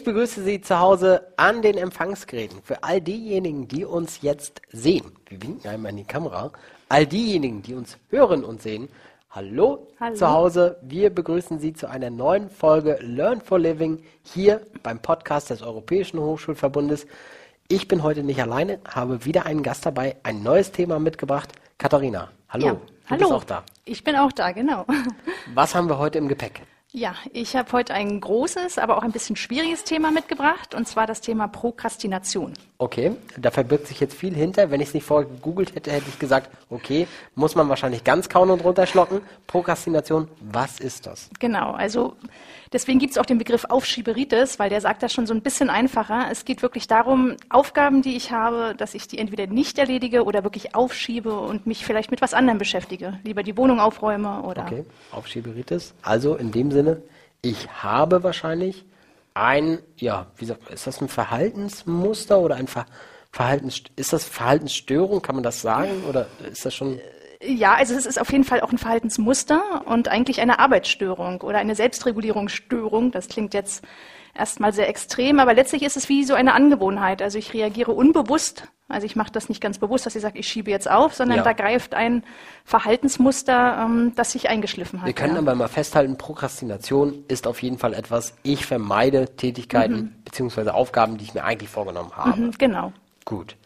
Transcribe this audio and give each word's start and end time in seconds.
Ich 0.00 0.04
begrüße 0.04 0.42
Sie 0.44 0.62
zu 0.62 0.78
Hause 0.80 1.26
an 1.36 1.60
den 1.60 1.76
Empfangsgeräten. 1.76 2.62
Für 2.62 2.82
all 2.82 3.02
diejenigen, 3.02 3.68
die 3.68 3.84
uns 3.84 4.22
jetzt 4.22 4.62
sehen, 4.72 5.12
wir 5.28 5.42
winken 5.42 5.68
einmal 5.70 5.90
in 5.90 5.98
die 5.98 6.04
Kamera, 6.04 6.50
all 6.88 7.06
diejenigen, 7.06 7.60
die 7.60 7.74
uns 7.74 7.98
hören 8.08 8.42
und 8.42 8.62
sehen, 8.62 8.88
hallo, 9.28 9.88
Hallo. 10.00 10.14
zu 10.14 10.30
Hause. 10.30 10.78
Wir 10.80 11.10
begrüßen 11.10 11.58
Sie 11.58 11.74
zu 11.74 11.86
einer 11.90 12.08
neuen 12.08 12.48
Folge 12.48 12.96
Learn 13.02 13.42
for 13.42 13.58
Living 13.58 14.02
hier 14.22 14.66
beim 14.82 15.00
Podcast 15.02 15.50
des 15.50 15.60
Europäischen 15.60 16.18
Hochschulverbundes. 16.18 17.06
Ich 17.68 17.86
bin 17.86 18.02
heute 18.02 18.22
nicht 18.22 18.40
alleine, 18.40 18.78
habe 18.88 19.26
wieder 19.26 19.44
einen 19.44 19.62
Gast 19.62 19.84
dabei, 19.84 20.16
ein 20.22 20.42
neues 20.42 20.72
Thema 20.72 20.98
mitgebracht. 20.98 21.52
Katharina, 21.76 22.30
hallo. 22.48 22.64
Ja, 22.66 22.72
Du 22.72 22.80
hallo. 23.10 23.18
bist 23.18 23.32
auch 23.32 23.44
da. 23.44 23.64
Ich 23.84 24.02
bin 24.02 24.16
auch 24.16 24.32
da, 24.32 24.52
genau. 24.52 24.86
Was 25.52 25.74
haben 25.74 25.90
wir 25.90 25.98
heute 25.98 26.16
im 26.16 26.28
Gepäck? 26.28 26.62
Ja, 26.92 27.14
ich 27.32 27.54
habe 27.54 27.70
heute 27.70 27.94
ein 27.94 28.20
großes, 28.20 28.78
aber 28.78 28.98
auch 28.98 29.04
ein 29.04 29.12
bisschen 29.12 29.36
schwieriges 29.36 29.84
Thema 29.84 30.10
mitgebracht, 30.10 30.74
und 30.74 30.88
zwar 30.88 31.06
das 31.06 31.20
Thema 31.20 31.46
Prokrastination. 31.46 32.52
Okay, 32.78 33.12
da 33.36 33.52
verbirgt 33.52 33.86
sich 33.86 34.00
jetzt 34.00 34.14
viel 34.14 34.34
hinter. 34.34 34.70
Wenn 34.72 34.80
ich 34.80 34.88
es 34.88 34.94
nicht 34.94 35.04
vorher 35.04 35.28
gegoogelt 35.28 35.74
hätte, 35.74 35.92
hätte 35.92 36.06
ich 36.08 36.18
gesagt, 36.18 36.50
okay, 36.70 37.06
muss 37.34 37.54
man 37.54 37.68
wahrscheinlich 37.68 38.02
ganz 38.02 38.28
kauen 38.28 38.50
und 38.50 38.64
runterschlocken. 38.64 39.20
Prokrastination, 39.46 40.28
was 40.40 40.80
ist 40.80 41.06
das? 41.06 41.28
Genau, 41.38 41.72
also 41.72 42.16
deswegen 42.72 42.98
gibt 42.98 43.12
es 43.12 43.18
auch 43.18 43.26
den 43.26 43.36
Begriff 43.36 43.66
Aufschieberitis, 43.66 44.58
weil 44.58 44.70
der 44.70 44.80
sagt 44.80 45.02
das 45.02 45.12
schon 45.12 45.26
so 45.26 45.34
ein 45.34 45.42
bisschen 45.42 45.68
einfacher. 45.68 46.28
Es 46.32 46.46
geht 46.46 46.62
wirklich 46.62 46.88
darum, 46.88 47.36
Aufgaben, 47.50 48.00
die 48.00 48.16
ich 48.16 48.32
habe, 48.32 48.74
dass 48.74 48.94
ich 48.94 49.06
die 49.06 49.18
entweder 49.18 49.46
nicht 49.46 49.78
erledige 49.78 50.24
oder 50.24 50.42
wirklich 50.42 50.74
aufschiebe 50.74 51.38
und 51.38 51.66
mich 51.66 51.84
vielleicht 51.84 52.10
mit 52.10 52.22
was 52.22 52.32
anderem 52.32 52.58
beschäftige. 52.58 53.20
Lieber 53.24 53.42
die 53.42 53.58
Wohnung 53.58 53.78
aufräume 53.78 54.40
oder. 54.42 54.64
Okay, 54.64 54.84
Aufschieberitis. 55.12 55.92
Also 56.00 56.34
in 56.34 56.50
dem 56.50 56.70
Sinne, 56.70 56.79
ich 57.42 57.68
habe 57.82 58.22
wahrscheinlich 58.22 58.84
ein, 59.34 59.78
ja, 59.96 60.26
wie 60.36 60.44
sagt, 60.44 60.70
ist 60.70 60.86
das 60.86 61.00
ein 61.00 61.08
Verhaltensmuster 61.08 62.40
oder 62.40 62.56
ein 62.56 62.66
Ver 62.66 62.86
Verhaltens, 63.32 63.82
ist 63.94 64.12
das 64.12 64.24
Verhaltensstörung, 64.24 65.22
kann 65.22 65.36
man 65.36 65.44
das 65.44 65.62
sagen? 65.62 66.02
Oder 66.08 66.26
ist 66.50 66.66
das 66.66 66.74
schon, 66.74 67.00
Ja, 67.40 67.74
also 67.74 67.94
es 67.94 68.04
ist 68.04 68.20
auf 68.20 68.32
jeden 68.32 68.42
Fall 68.42 68.60
auch 68.60 68.72
ein 68.72 68.78
Verhaltensmuster 68.78 69.82
und 69.86 70.08
eigentlich 70.08 70.40
eine 70.40 70.58
Arbeitsstörung 70.58 71.40
oder 71.42 71.58
eine 71.58 71.76
Selbstregulierungsstörung. 71.76 73.12
Das 73.12 73.28
klingt 73.28 73.54
jetzt 73.54 73.84
erstmal 74.34 74.72
sehr 74.72 74.88
extrem, 74.88 75.40
aber 75.40 75.54
letztlich 75.54 75.82
ist 75.82 75.96
es 75.96 76.08
wie 76.08 76.24
so 76.24 76.34
eine 76.34 76.54
Angewohnheit. 76.54 77.22
Also 77.22 77.38
ich 77.38 77.52
reagiere 77.54 77.92
unbewusst. 77.92 78.68
Also 78.88 79.06
ich 79.06 79.14
mache 79.14 79.30
das 79.30 79.48
nicht 79.48 79.60
ganz 79.60 79.78
bewusst, 79.78 80.04
dass 80.06 80.16
ich 80.16 80.22
sage, 80.22 80.38
ich 80.38 80.48
schiebe 80.48 80.70
jetzt 80.70 80.90
auf, 80.90 81.14
sondern 81.14 81.38
Ja. 81.38 81.44
da 81.44 81.52
greift 81.52 81.94
ein 81.94 82.24
Verhaltensmuster, 82.64 83.84
ähm, 83.86 84.12
das 84.16 84.32
sich 84.32 84.48
eingeschliffen 84.48 85.00
hat. 85.00 85.06
wir 85.06 85.12
können 85.14 85.34
ja. 85.34 85.38
aber 85.38 85.54
mal 85.54 85.68
festhalten, 85.68 86.18
Prokrastination 86.18 87.24
ist 87.28 87.46
auf 87.46 87.62
jeden 87.62 87.78
Fall 87.78 87.94
etwas, 87.94 88.34
ich 88.42 88.66
vermeide 88.66 89.36
Tätigkeiten 89.36 90.16
beziehungsweise 90.24 90.74
Aufgaben, 90.74 91.18
die 91.18 91.24
ich 91.24 91.34
mir 91.34 91.44
eigentlich 91.44 91.70
vorgenommen 91.70 92.10
habe. 92.16 92.40
Mhm, 92.40 92.50
genau. 92.58 92.92
Gut. 93.24 93.56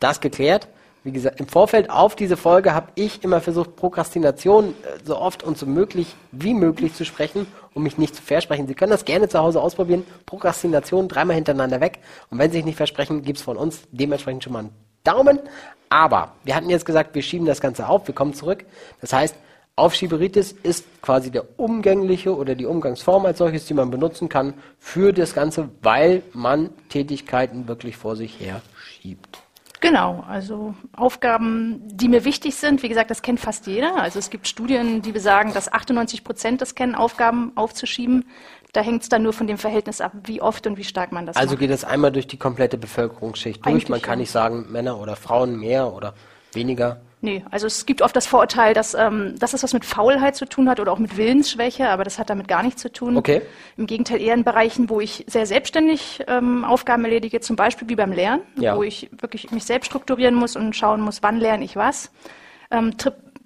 Das 0.00 0.20
geklärt. 0.20 0.68
Wie 1.04 1.12
gesagt, 1.12 1.38
im 1.38 1.46
Vorfeld 1.46 1.90
auf 1.90 2.16
diese 2.16 2.38
Folge 2.38 2.74
habe 2.74 2.88
ich 2.94 3.22
immer 3.22 3.42
versucht, 3.42 3.76
Prokrastination 3.76 4.70
äh, 4.70 4.72
so 5.04 5.18
oft 5.18 5.42
und 5.42 5.58
so 5.58 5.66
möglich 5.66 6.16
wie 6.32 6.54
möglich 6.54 6.94
zu 6.94 7.04
sprechen, 7.04 7.46
um 7.74 7.82
mich 7.82 7.98
nicht 7.98 8.16
zu 8.16 8.22
versprechen. 8.22 8.66
Sie 8.66 8.74
können 8.74 8.90
das 8.90 9.04
gerne 9.04 9.28
zu 9.28 9.38
Hause 9.38 9.60
ausprobieren. 9.60 10.06
Prokrastination 10.24 11.06
dreimal 11.08 11.36
hintereinander 11.36 11.82
weg. 11.82 11.98
Und 12.30 12.38
wenn 12.38 12.50
Sie 12.50 12.56
sich 12.56 12.64
nicht 12.64 12.76
versprechen, 12.76 13.22
gibt 13.22 13.36
es 13.36 13.44
von 13.44 13.58
uns 13.58 13.82
dementsprechend 13.92 14.44
schon 14.44 14.54
mal 14.54 14.60
einen 14.60 14.70
Daumen. 15.04 15.40
Aber 15.90 16.32
wir 16.42 16.56
hatten 16.56 16.70
jetzt 16.70 16.86
gesagt, 16.86 17.14
wir 17.14 17.22
schieben 17.22 17.46
das 17.46 17.60
Ganze 17.60 17.86
auf, 17.86 18.08
wir 18.08 18.14
kommen 18.14 18.32
zurück. 18.32 18.64
Das 19.02 19.12
heißt, 19.12 19.36
Aufschieberitis 19.76 20.52
ist 20.52 20.86
quasi 21.02 21.30
der 21.30 21.58
umgängliche 21.58 22.34
oder 22.34 22.54
die 22.54 22.64
Umgangsform 22.64 23.26
als 23.26 23.38
solches, 23.38 23.66
die 23.66 23.74
man 23.74 23.90
benutzen 23.90 24.30
kann 24.30 24.54
für 24.78 25.12
das 25.12 25.34
Ganze, 25.34 25.68
weil 25.82 26.22
man 26.32 26.70
Tätigkeiten 26.88 27.68
wirklich 27.68 27.96
vor 27.96 28.16
sich 28.16 28.40
her 28.40 28.62
schiebt. 28.78 29.33
Genau, 29.84 30.24
also 30.26 30.74
Aufgaben, 30.96 31.82
die 31.86 32.08
mir 32.08 32.24
wichtig 32.24 32.54
sind, 32.54 32.82
wie 32.82 32.88
gesagt, 32.88 33.10
das 33.10 33.20
kennt 33.20 33.38
fast 33.38 33.66
jeder. 33.66 33.96
Also 33.96 34.18
es 34.18 34.30
gibt 34.30 34.48
Studien, 34.48 35.02
die 35.02 35.12
besagen, 35.12 35.52
dass 35.52 35.70
98 35.70 36.24
Prozent 36.24 36.62
das 36.62 36.74
kennen, 36.74 36.94
Aufgaben 36.94 37.52
aufzuschieben. 37.54 38.24
Da 38.72 38.80
hängt 38.80 39.02
es 39.02 39.10
dann 39.10 39.22
nur 39.22 39.34
von 39.34 39.46
dem 39.46 39.58
Verhältnis 39.58 40.00
ab, 40.00 40.12
wie 40.24 40.40
oft 40.40 40.66
und 40.66 40.78
wie 40.78 40.84
stark 40.84 41.12
man 41.12 41.26
das 41.26 41.36
Also 41.36 41.50
macht. 41.50 41.60
geht 41.60 41.70
es 41.70 41.84
einmal 41.84 42.12
durch 42.12 42.26
die 42.26 42.38
komplette 42.38 42.78
Bevölkerungsschicht 42.78 43.58
durch. 43.62 43.70
Eigentlich 43.70 43.88
Man 43.90 44.00
kann 44.00 44.14
ja. 44.14 44.22
nicht 44.22 44.30
sagen, 44.30 44.72
Männer 44.72 44.98
oder 44.98 45.16
Frauen 45.16 45.60
mehr 45.60 45.92
oder 45.92 46.14
weniger. 46.54 47.02
Nee, 47.24 47.42
also 47.50 47.66
es 47.66 47.86
gibt 47.86 48.02
oft 48.02 48.14
das 48.14 48.26
Vorurteil, 48.26 48.74
dass, 48.74 48.92
ähm, 48.92 49.34
dass 49.38 49.54
es 49.54 49.62
was 49.62 49.72
mit 49.72 49.86
Faulheit 49.86 50.36
zu 50.36 50.44
tun 50.44 50.68
hat 50.68 50.78
oder 50.78 50.92
auch 50.92 50.98
mit 50.98 51.16
Willensschwäche, 51.16 51.88
aber 51.88 52.04
das 52.04 52.18
hat 52.18 52.28
damit 52.28 52.48
gar 52.48 52.62
nichts 52.62 52.82
zu 52.82 52.92
tun. 52.92 53.16
Okay. 53.16 53.40
Im 53.78 53.86
Gegenteil 53.86 54.20
eher 54.20 54.34
in 54.34 54.44
Bereichen, 54.44 54.90
wo 54.90 55.00
ich 55.00 55.24
sehr 55.26 55.46
selbstständig 55.46 56.22
ähm, 56.28 56.66
Aufgaben 56.66 57.02
erledige, 57.02 57.40
zum 57.40 57.56
Beispiel 57.56 57.88
wie 57.88 57.96
beim 57.96 58.12
Lernen, 58.12 58.42
Ja. 58.58 58.76
wo 58.76 58.82
ich 58.82 59.08
wirklich 59.22 59.50
mich 59.52 59.64
selbst 59.64 59.86
strukturieren 59.86 60.34
muss 60.34 60.54
und 60.54 60.76
schauen 60.76 61.00
muss, 61.00 61.22
wann 61.22 61.38
lerne 61.38 61.64
ich 61.64 61.76
was, 61.76 62.10
ähm, 62.70 62.92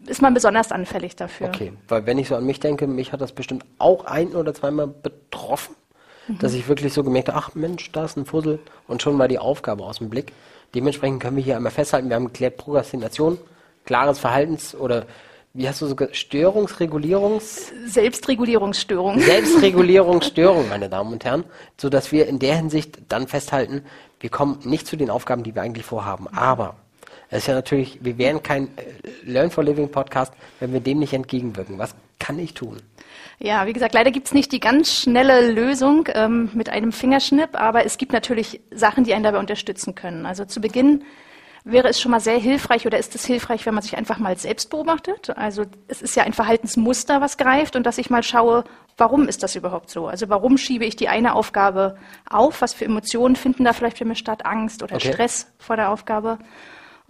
ist 0.07 0.23
man 0.23 0.35
besonders 0.35 0.73
anfällig 0.73 1.15
dafür. 1.15 1.47
Okay, 1.47 1.73
weil 1.87 2.05
wenn 2.05 2.19
ich 2.19 2.27
so 2.27 2.35
an 2.35 2.45
mich 2.45 2.59
denke, 2.59 2.89
mich 2.89 3.13
hat 3.13 3.21
das 3.21 3.31
bestimmt 3.31 3.65
auch 3.79 4.07
ein 4.07 4.35
oder 4.35 4.55
zweimal 4.55 4.89
betroffen, 4.89 5.77
Mhm. 6.27 6.39
dass 6.41 6.53
ich 6.53 6.67
wirklich 6.69 6.93
so 6.93 7.05
gemerkt 7.05 7.29
habe, 7.29 7.39
ach 7.39 7.55
Mensch, 7.55 7.93
da 7.93 8.05
ist 8.07 8.17
ein 8.17 8.27
Fussel 8.27 8.59
und 8.89 9.03
schon 9.03 9.17
war 9.21 9.29
die 9.29 9.39
Aufgabe 9.39 9.85
aus 9.85 9.99
dem 9.99 10.11
Blick. 10.11 10.33
Dementsprechend 10.75 11.23
können 11.23 11.37
wir 11.37 11.45
hier 11.45 11.57
einmal 11.57 11.71
festhalten, 11.73 12.09
wir 12.09 12.17
haben 12.17 12.27
geklärt, 12.27 12.57
Prokrastination, 12.59 13.39
klares 13.89 14.19
Verhaltens- 14.19 14.75
oder 14.75 15.07
wie 15.55 15.67
hast 15.67 15.81
du 15.81 15.87
so 15.87 15.97
Störungsregulierungs... 16.13 17.73
Selbstregulierungsstörung. 17.87 19.19
Selbstregulierungsstörung, 19.19 20.69
meine 20.75 20.91
Damen 20.91 21.15
und 21.15 21.25
Herren, 21.25 21.45
so 21.79 21.89
dass 21.89 22.13
wir 22.13 22.27
in 22.27 22.39
der 22.39 22.57
Hinsicht 22.57 22.99
dann 23.09 23.27
festhalten, 23.27 23.83
wir 24.21 24.29
kommen 24.29 24.61
nicht 24.65 24.87
zu 24.87 24.97
den 24.97 25.09
Aufgaben, 25.09 25.43
die 25.43 25.55
wir 25.55 25.63
eigentlich 25.63 25.87
vorhaben. 25.87 26.29
Aber 26.29 26.77
es 27.31 27.39
ist 27.39 27.47
ja 27.47 27.55
natürlich, 27.55 27.99
wir 28.03 28.19
wären 28.19 28.43
kein 28.43 28.67
äh, 28.77 28.83
Learn 29.25 29.51
for 29.51 29.65
Living 29.65 29.91
Podcast, 29.91 30.35
wenn 30.61 30.75
wir 30.75 30.81
dem 30.81 30.99
nicht 30.99 31.15
entgegenwirken. 31.15 31.79
Was 31.79 31.95
kann 32.19 32.39
ich 32.39 32.53
tun? 32.53 32.77
Ja, 33.39 33.67
wie 33.67 33.73
gesagt, 33.73 33.95
leider 33.95 34.11
gibt's 34.11 34.35
nicht 34.35 34.53
die 34.53 34.61
ganz 34.61 34.93
schnelle 34.93 35.51
Lösung 35.51 36.09
ähm, 36.13 36.51
mit 36.53 36.69
einem 36.69 36.93
Fingerschnipp, 36.93 37.51
aber 37.55 37.87
es 37.87 37.97
gibt 37.97 38.13
natürlich 38.13 38.61
Sachen, 38.71 39.05
die 39.05 39.15
einen 39.15 39.25
dabei 39.25 39.39
unterstützen 39.39 39.95
können. 39.95 40.27
Also 40.27 40.45
zu 40.45 40.61
Beginn 40.61 41.05
wäre 41.65 41.89
es 41.89 42.01
schon 42.01 42.11
mal 42.11 42.21
sehr 42.21 42.39
hilfreich 42.39 42.87
oder 42.87 42.99
ist 42.99 43.15
es 43.15 43.25
hilfreich, 43.25 43.67
wenn 43.67 43.75
man 43.75 43.83
sich 43.83 43.97
einfach 43.97 44.19
mal 44.19 44.37
selbst 44.37 44.71
beobachtet. 44.71 45.31
Also 45.37 45.65
es 45.89 46.03
ist 46.03 46.17
ja 46.17 46.25
ein 46.25 46.33
Verhaltensmuster, 46.33 47.21
was 47.21 47.37
greift 47.37 47.77
und 47.77 47.85
dass 47.85 47.99
ich 47.99 48.11
mal 48.11 48.23
schaue, 48.23 48.65
warum 48.97 49.29
ist 49.29 49.43
das 49.43 49.57
überhaupt 49.57 49.91
so? 49.91 50.07
Also 50.07 50.29
warum 50.29 50.59
schiebe 50.59 50.85
ich 50.85 50.97
die 50.97 51.09
eine 51.09 51.35
Aufgabe 51.35 51.97
auf? 52.29 52.61
Was 52.61 52.75
für 52.75 52.85
Emotionen 52.85 53.37
finden 53.37 53.65
da 53.65 53.73
vielleicht 53.73 53.99
bei 53.99 54.05
mir 54.05 54.17
statt? 54.17 54.45
Angst 54.45 54.83
oder 54.83 54.97
Okay. 54.97 55.13
Stress 55.13 55.47
vor 55.59 55.77
der 55.77 55.91
Aufgabe? 55.91 56.39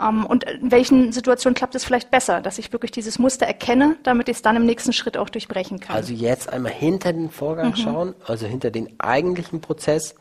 Ähm, 0.00 0.24
und 0.26 0.44
in 0.44 0.70
welchen 0.70 1.12
Situationen 1.12 1.54
klappt 1.54 1.74
es 1.74 1.84
vielleicht 1.84 2.10
besser, 2.10 2.40
dass 2.40 2.58
ich 2.58 2.72
wirklich 2.72 2.90
dieses 2.90 3.18
Muster 3.18 3.46
erkenne, 3.46 3.96
damit 4.02 4.28
ich 4.28 4.36
es 4.36 4.42
dann 4.42 4.56
im 4.56 4.66
nächsten 4.66 4.92
Schritt 4.92 5.16
auch 5.16 5.28
durchbrechen 5.28 5.80
kann? 5.80 5.96
Also 5.96 6.12
jetzt 6.12 6.52
einmal 6.52 6.72
hinter 6.72 7.12
den 7.12 7.30
Vorgang 7.30 7.74
schauen, 7.74 8.14
also 8.26 8.46
hinter 8.46 8.70
den 8.70 9.00
eigentlichen 9.00 9.60
Prozess. 9.60 10.14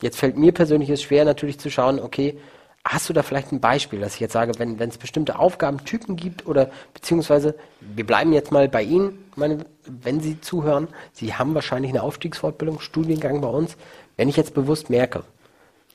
Jetzt 0.00 0.18
fällt 0.18 0.36
mir 0.36 0.52
persönlich 0.52 0.90
es 0.90 1.02
schwer 1.02 1.24
natürlich 1.24 1.60
zu 1.60 1.70
schauen, 1.70 2.00
okay, 2.00 2.38
hast 2.84 3.08
du 3.08 3.12
da 3.12 3.22
vielleicht 3.22 3.50
ein 3.50 3.60
Beispiel, 3.60 4.00
dass 4.00 4.14
ich 4.14 4.20
jetzt 4.20 4.34
sage, 4.34 4.58
wenn 4.58 4.78
es 4.78 4.98
bestimmte 4.98 5.38
Aufgabentypen 5.38 6.16
gibt 6.16 6.46
oder 6.46 6.70
beziehungsweise 6.92 7.54
wir 7.80 8.06
bleiben 8.06 8.32
jetzt 8.32 8.52
mal 8.52 8.68
bei 8.68 8.82
Ihnen, 8.82 9.24
meine, 9.36 9.64
wenn 9.86 10.20
Sie 10.20 10.40
zuhören, 10.40 10.88
Sie 11.12 11.34
haben 11.34 11.54
wahrscheinlich 11.54 11.90
eine 11.90 12.02
Aufstiegsfortbildung, 12.02 12.80
Studiengang 12.80 13.40
bei 13.40 13.48
uns. 13.48 13.76
Wenn 14.16 14.28
ich 14.28 14.36
jetzt 14.36 14.54
bewusst 14.54 14.90
merke, 14.90 15.24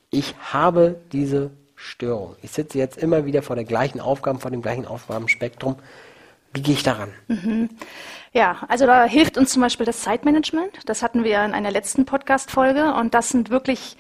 ich 0.10 0.34
habe 0.52 1.00
diese 1.12 1.52
Störung. 1.76 2.36
Ich 2.42 2.52
sitze 2.52 2.78
jetzt 2.78 2.98
immer 2.98 3.26
wieder 3.26 3.42
vor 3.44 3.56
der 3.56 3.66
gleichen 3.66 4.02
Aufgaben, 4.02 4.40
vor 4.40 4.52
dem 4.52 4.62
gleichen 4.62 4.86
Aufgabenspektrum. 4.86 5.76
Wie 6.54 6.62
gehe 6.62 6.74
ich 6.74 6.84
daran? 6.84 7.14
Ja, 8.34 8.58
also 8.68 8.88
da 8.88 9.06
hilft 9.06 9.38
uns 9.38 9.52
zum 9.52 9.62
Beispiel 9.62 9.86
das 9.86 10.02
Zeitmanagement. 10.02 10.72
Das 10.86 11.04
hatten 11.04 11.24
wir 11.24 11.46
in 11.46 11.54
einer 11.54 11.72
letzten 11.72 12.06
Podcast-Folge 12.06 12.94
und 12.96 13.14
das 13.14 13.30
sind 13.30 13.52
wirklich 13.52 13.96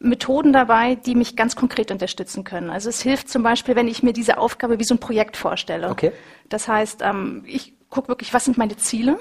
Methoden 0.00 0.52
dabei, 0.52 0.94
die 0.94 1.14
mich 1.14 1.36
ganz 1.36 1.56
konkret 1.56 1.90
unterstützen 1.90 2.44
können. 2.44 2.70
Also 2.70 2.88
es 2.88 3.00
hilft 3.00 3.28
zum 3.28 3.42
Beispiel, 3.42 3.76
wenn 3.76 3.88
ich 3.88 4.02
mir 4.02 4.12
diese 4.12 4.38
Aufgabe 4.38 4.78
wie 4.78 4.84
so 4.84 4.94
ein 4.94 4.98
Projekt 5.00 5.36
vorstelle. 5.36 5.88
Okay. 5.88 6.12
Das 6.48 6.68
heißt, 6.68 7.00
ähm, 7.02 7.42
ich 7.46 7.74
gucke 7.88 8.08
wirklich, 8.08 8.34
was 8.34 8.44
sind 8.44 8.58
meine 8.58 8.76
Ziele? 8.76 9.18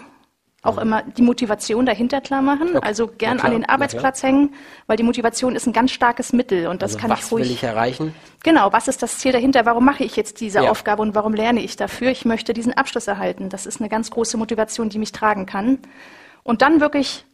Auch 0.63 0.79
immer 0.79 1.03
die 1.03 1.21
Motivation 1.21 1.85
dahinter 1.85 2.21
klar 2.21 2.41
machen. 2.41 2.71
Mhm. 2.71 2.75
Okay. 2.77 2.87
Also 2.87 3.07
gern 3.07 3.39
an 3.39 3.51
den. 3.51 3.65
Arbeitsplatz 3.69 4.23
hängen, 4.23 4.55
weil 4.87 4.97
die 4.97 5.03
Motivation 5.03 5.55
ist 5.55 5.67
ein 5.67 5.73
ganz 5.73 5.91
starkes 5.91 6.33
Mittel 6.33 6.65
und 6.67 6.81
das 6.81 6.93
Also 6.93 7.01
kann 7.01 7.11
was 7.11 7.25
ich 7.27 7.31
ruhig. 7.31 7.45
will 7.45 7.51
ich 7.51 7.63
erreichen? 7.63 8.15
Genau, 8.43 8.73
was 8.73 8.87
ist 8.87 9.03
das 9.03 9.19
Ziel 9.19 9.31
dahinter? 9.31 9.65
Warum 9.67 9.85
mache 9.85 10.03
ich 10.03 10.15
jetzt 10.15 10.41
diese 10.41 10.63
Ja. 10.63 10.71
Aufgabe 10.71 11.03
und 11.03 11.13
warum 11.13 11.35
lerne 11.35 11.61
ich 11.61 11.75
dafür? 11.75 12.09
Ich 12.09 12.25
möchte 12.25 12.53
diesen 12.55 12.73
Abschluss 12.73 13.07
erhalten. 13.07 13.49
Das 13.49 13.67
ist 13.67 13.79
eine 13.79 13.89
ganz 13.89 14.09
große 14.09 14.37
Motivation, 14.37 14.89
die 14.89 14.97
mich 14.97 15.11
tragen 15.11 15.45
kann. 15.45 15.77
Und 16.41 16.63
dann 16.63 16.81
wirklich 16.81 17.25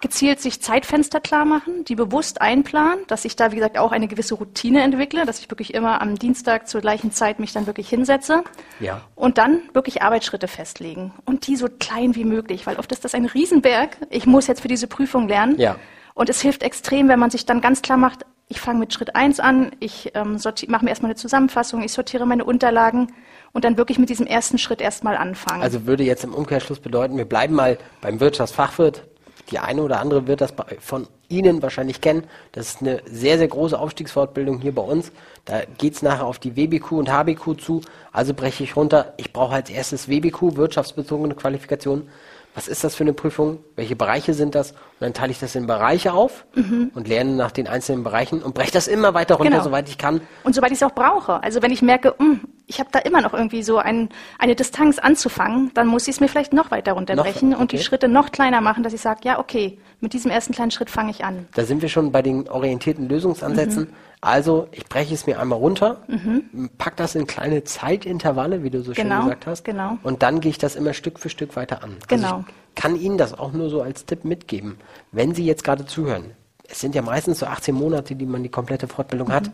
gezielt 0.00 0.40
sich 0.40 0.60
Zeitfenster 0.60 1.20
klar 1.20 1.44
machen, 1.44 1.84
die 1.84 1.94
bewusst 1.94 2.40
einplanen, 2.40 3.04
dass 3.06 3.24
ich 3.24 3.36
da, 3.36 3.52
wie 3.52 3.56
gesagt, 3.56 3.78
auch 3.78 3.92
eine 3.92 4.08
gewisse 4.08 4.34
Routine 4.34 4.82
entwickle, 4.82 5.24
dass 5.24 5.38
ich 5.38 5.50
wirklich 5.50 5.74
immer 5.74 6.02
am 6.02 6.16
Dienstag 6.16 6.68
zur 6.68 6.80
gleichen 6.80 7.12
Zeit 7.12 7.38
mich 7.38 7.52
dann 7.52 7.66
wirklich 7.66 7.88
hinsetze. 7.88 8.44
Ja. 8.80 9.02
Und 9.14 9.38
dann 9.38 9.60
wirklich 9.72 10.02
Arbeitsschritte 10.02 10.48
festlegen. 10.48 11.12
Und 11.24 11.46
die 11.46 11.56
so 11.56 11.68
klein 11.68 12.14
wie 12.14 12.24
möglich, 12.24 12.66
weil 12.66 12.76
oft 12.76 12.92
ist 12.92 13.04
das 13.04 13.14
ein 13.14 13.24
Riesenberg. 13.24 13.96
Ich 14.10 14.26
muss 14.26 14.46
jetzt 14.46 14.60
für 14.60 14.68
diese 14.68 14.86
Prüfung 14.86 15.28
lernen. 15.28 15.58
Ja. 15.58 15.76
Und 16.14 16.28
es 16.28 16.40
hilft 16.40 16.62
extrem, 16.62 17.08
wenn 17.08 17.18
man 17.18 17.30
sich 17.30 17.46
dann 17.46 17.60
ganz 17.60 17.82
klar 17.82 17.98
macht, 17.98 18.24
ich 18.48 18.60
fange 18.60 18.78
mit 18.78 18.92
Schritt 18.92 19.16
eins 19.16 19.40
an, 19.40 19.72
ich 19.80 20.12
ähm, 20.14 20.38
mache 20.68 20.84
mir 20.84 20.90
erstmal 20.90 21.10
eine 21.10 21.16
Zusammenfassung, 21.16 21.82
ich 21.82 21.92
sortiere 21.92 22.26
meine 22.26 22.44
Unterlagen 22.44 23.12
und 23.52 23.64
dann 23.64 23.76
wirklich 23.76 23.98
mit 23.98 24.10
diesem 24.10 24.26
ersten 24.26 24.58
Schritt 24.58 24.80
erstmal 24.80 25.16
anfangen. 25.16 25.62
Also 25.62 25.86
würde 25.86 26.04
jetzt 26.04 26.24
im 26.24 26.34
Umkehrschluss 26.34 26.80
bedeuten, 26.80 27.16
wir 27.16 27.24
bleiben 27.24 27.54
mal 27.54 27.78
beim 28.00 28.20
Wirtschaftsfachwirt. 28.20 29.04
Die 29.50 29.58
eine 29.58 29.82
oder 29.82 30.00
andere 30.00 30.26
wird 30.26 30.40
das 30.40 30.54
von 30.80 31.06
Ihnen 31.28 31.62
wahrscheinlich 31.62 32.00
kennen. 32.00 32.24
Das 32.52 32.68
ist 32.68 32.80
eine 32.80 33.02
sehr, 33.06 33.38
sehr 33.38 33.48
große 33.48 33.78
Aufstiegsfortbildung 33.78 34.60
hier 34.60 34.74
bei 34.74 34.82
uns. 34.82 35.12
Da 35.44 35.62
geht 35.78 35.94
es 35.94 36.02
nachher 36.02 36.26
auf 36.26 36.38
die 36.38 36.56
WBQ 36.56 36.92
und 36.92 37.12
HBQ 37.12 37.60
zu. 37.60 37.80
Also 38.12 38.34
breche 38.34 38.64
ich 38.64 38.76
runter. 38.76 39.14
Ich 39.16 39.32
brauche 39.32 39.54
als 39.54 39.70
erstes 39.70 40.08
WBQ, 40.08 40.56
wirtschaftsbezogene 40.56 41.34
Qualifikation 41.34 42.08
was 42.54 42.68
ist 42.68 42.84
das 42.84 42.94
für 42.94 43.02
eine 43.02 43.12
Prüfung, 43.12 43.58
welche 43.74 43.96
Bereiche 43.96 44.32
sind 44.32 44.54
das 44.54 44.70
und 44.70 44.78
dann 45.00 45.12
teile 45.12 45.32
ich 45.32 45.40
das 45.40 45.54
in 45.56 45.66
Bereiche 45.66 46.12
auf 46.12 46.46
mhm. 46.54 46.92
und 46.94 47.08
lerne 47.08 47.32
nach 47.32 47.50
den 47.50 47.66
einzelnen 47.66 48.04
Bereichen 48.04 48.42
und 48.42 48.54
breche 48.54 48.70
das 48.70 48.86
immer 48.86 49.12
weiter 49.12 49.34
runter, 49.34 49.50
genau. 49.50 49.64
soweit 49.64 49.88
ich 49.88 49.98
kann. 49.98 50.20
Und 50.44 50.54
soweit 50.54 50.70
ich 50.70 50.78
es 50.78 50.82
auch 50.84 50.92
brauche. 50.92 51.42
Also 51.42 51.62
wenn 51.62 51.72
ich 51.72 51.82
merke, 51.82 52.14
mh, 52.16 52.24
hm, 52.24 52.40
ich 52.66 52.78
habe 52.78 52.88
da 52.92 53.00
immer 53.00 53.20
noch 53.20 53.34
irgendwie 53.34 53.62
so 53.62 53.78
ein, 53.78 54.08
eine 54.38 54.54
Distanz 54.54 54.98
anzufangen, 54.98 55.72
dann 55.74 55.86
muss 55.86 56.08
ich 56.08 56.14
es 56.14 56.20
mir 56.20 56.28
vielleicht 56.28 56.52
noch 56.52 56.70
weiter 56.70 56.92
runterbrechen 56.92 57.50
noch, 57.50 57.56
okay. 57.56 57.62
und 57.62 57.72
die 57.72 57.78
Schritte 57.78 58.08
noch 58.08 58.30
kleiner 58.30 58.60
machen, 58.60 58.82
dass 58.82 58.92
ich 58.92 59.00
sage, 59.00 59.20
ja, 59.24 59.38
okay, 59.38 59.78
mit 60.00 60.12
diesem 60.12 60.30
ersten 60.30 60.54
kleinen 60.54 60.70
Schritt 60.70 60.90
fange 60.90 61.10
ich 61.10 61.24
an. 61.24 61.46
Da 61.54 61.64
sind 61.64 61.82
wir 61.82 61.88
schon 61.88 62.12
bei 62.12 62.22
den 62.22 62.48
orientierten 62.48 63.08
Lösungsansätzen. 63.08 63.84
Mhm. 63.84 63.94
Also 64.24 64.68
ich 64.72 64.86
breche 64.86 65.12
es 65.12 65.26
mir 65.26 65.38
einmal 65.38 65.58
runter, 65.58 65.98
mhm. 66.08 66.70
pack 66.78 66.96
das 66.96 67.14
in 67.14 67.26
kleine 67.26 67.62
Zeitintervalle, 67.64 68.62
wie 68.62 68.70
du 68.70 68.82
so 68.82 68.92
genau, 68.92 69.16
schön 69.16 69.24
gesagt 69.24 69.46
hast. 69.46 69.64
Genau. 69.64 69.98
Und 70.02 70.22
dann 70.22 70.40
gehe 70.40 70.50
ich 70.50 70.56
das 70.56 70.76
immer 70.76 70.94
Stück 70.94 71.18
für 71.18 71.28
Stück 71.28 71.56
weiter 71.56 71.82
an. 71.84 71.90
Also 71.90 72.06
genau. 72.08 72.36
Also 72.36 72.44
ich 72.48 72.74
kann 72.74 72.96
Ihnen 72.96 73.18
das 73.18 73.38
auch 73.38 73.52
nur 73.52 73.68
so 73.68 73.82
als 73.82 74.06
Tipp 74.06 74.24
mitgeben, 74.24 74.78
wenn 75.12 75.34
Sie 75.34 75.44
jetzt 75.44 75.62
gerade 75.62 75.84
zuhören. 75.84 76.30
Es 76.66 76.80
sind 76.80 76.94
ja 76.94 77.02
meistens 77.02 77.40
so 77.40 77.46
18 77.46 77.74
Monate, 77.74 78.16
die 78.16 78.24
man 78.24 78.42
die 78.42 78.48
komplette 78.48 78.88
Fortbildung 78.88 79.28
mhm. 79.28 79.32
hat. 79.32 79.50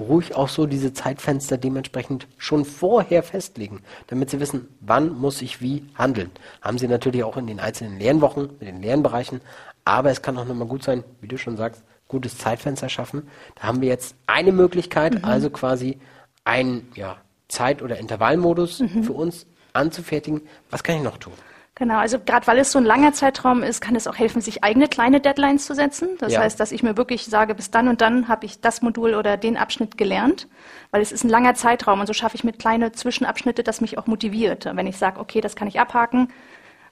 Ruhig 0.00 0.34
auch 0.34 0.48
so 0.48 0.66
diese 0.66 0.94
Zeitfenster 0.94 1.58
dementsprechend 1.58 2.26
schon 2.38 2.64
vorher 2.64 3.22
festlegen, 3.22 3.82
damit 4.06 4.30
Sie 4.30 4.40
wissen, 4.40 4.68
wann 4.80 5.14
muss 5.14 5.42
ich 5.42 5.60
wie 5.60 5.84
handeln. 5.94 6.30
Haben 6.62 6.78
Sie 6.78 6.88
natürlich 6.88 7.22
auch 7.22 7.36
in 7.36 7.46
den 7.46 7.60
einzelnen 7.60 7.98
Lernwochen, 7.98 8.50
in 8.60 8.66
den 8.66 8.82
Lernbereichen, 8.82 9.42
aber 9.84 10.10
es 10.10 10.22
kann 10.22 10.38
auch 10.38 10.46
nochmal 10.46 10.68
gut 10.68 10.82
sein, 10.82 11.04
wie 11.20 11.28
du 11.28 11.36
schon 11.36 11.56
sagst, 11.56 11.82
gutes 12.08 12.38
Zeitfenster 12.38 12.88
schaffen. 12.88 13.28
Da 13.56 13.64
haben 13.64 13.80
wir 13.80 13.88
jetzt 13.88 14.14
eine 14.26 14.52
Möglichkeit, 14.52 15.14
mhm. 15.14 15.24
also 15.24 15.50
quasi 15.50 15.98
einen 16.44 16.90
ja, 16.94 17.16
Zeit- 17.48 17.82
oder 17.82 17.98
Intervallmodus 17.98 18.80
mhm. 18.80 19.04
für 19.04 19.12
uns 19.12 19.46
anzufertigen. 19.72 20.42
Was 20.70 20.82
kann 20.82 20.96
ich 20.96 21.02
noch 21.02 21.18
tun? 21.18 21.32
Genau, 21.78 21.98
also 21.98 22.18
gerade 22.18 22.46
weil 22.46 22.58
es 22.58 22.72
so 22.72 22.78
ein 22.78 22.86
langer 22.86 23.12
Zeitraum 23.12 23.62
ist, 23.62 23.82
kann 23.82 23.96
es 23.96 24.06
auch 24.06 24.16
helfen, 24.16 24.40
sich 24.40 24.64
eigene 24.64 24.88
kleine 24.88 25.20
Deadlines 25.20 25.66
zu 25.66 25.74
setzen. 25.74 26.08
Das 26.18 26.32
ja. 26.32 26.40
heißt, 26.40 26.58
dass 26.58 26.72
ich 26.72 26.82
mir 26.82 26.96
wirklich 26.96 27.26
sage, 27.26 27.54
bis 27.54 27.70
dann 27.70 27.88
und 27.88 28.00
dann 28.00 28.28
habe 28.28 28.46
ich 28.46 28.62
das 28.62 28.80
Modul 28.80 29.14
oder 29.14 29.36
den 29.36 29.58
Abschnitt 29.58 29.98
gelernt, 29.98 30.48
weil 30.90 31.02
es 31.02 31.12
ist 31.12 31.22
ein 31.22 31.28
langer 31.28 31.54
Zeitraum 31.54 32.00
und 32.00 32.06
so 32.06 32.14
schaffe 32.14 32.34
ich 32.34 32.44
mit 32.44 32.58
kleine 32.58 32.92
Zwischenabschnitte, 32.92 33.62
das 33.62 33.82
mich 33.82 33.98
auch 33.98 34.06
motiviert. 34.06 34.64
Wenn 34.72 34.86
ich 34.86 34.96
sage, 34.96 35.20
okay, 35.20 35.42
das 35.42 35.54
kann 35.54 35.68
ich 35.68 35.78
abhaken, 35.78 36.28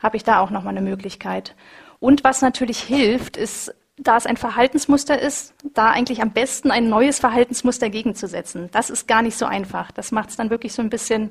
habe 0.03 0.19
ich 0.19 0.25
da 0.25 0.41
auch 0.41 0.51
nochmal 0.51 0.77
eine 0.77 0.87
Möglichkeit. 0.87 1.55
Und 1.99 2.23
was 2.23 2.43
natürlich 2.43 2.81
hilft, 2.81 3.39
ist 3.39 3.75
da 3.97 4.17
es 4.17 4.27
ein 4.27 4.37
Verhaltensmuster 4.37 5.21
ist, 5.21 5.55
da 5.73 5.91
eigentlich 5.91 6.21
am 6.21 6.33
besten 6.33 6.71
ein 6.71 6.89
neues 6.89 7.21
Verhaltensmuster 7.21 7.91
gegenzusetzen. 7.91 8.69
Das 8.73 8.91
ist 8.91 9.07
gar 9.07 9.23
nicht 9.23 9.39
so 9.39 9.47
einfach. 9.47 9.93
Das 9.93 10.11
macht 10.11 10.31
es 10.31 10.37
dann 10.37 10.51
wirklich 10.51 10.73
so 10.73 10.83
ein 10.83 10.91
bisschen 10.91 11.31